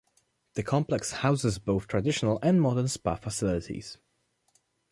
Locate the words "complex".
0.63-1.11